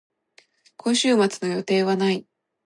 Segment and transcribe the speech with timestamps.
[0.77, 2.25] 今週末の予定はない。